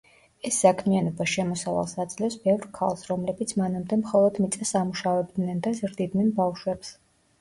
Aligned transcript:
ეს 0.47 0.55
საქმიანობა 0.61 1.27
შემოსავალს 1.33 1.93
აძლევს 2.03 2.37
ბევრ 2.47 2.65
ქალს, 2.79 3.05
რომლებიც 3.11 3.53
მანამდე 3.63 4.01
მხოლოდ 4.03 4.41
მიწას 4.47 4.73
ამუშავებდნენ 4.81 5.65
და 5.69 5.75
ზრდიდნენ 5.83 6.33
ბავშვებს. 6.41 6.91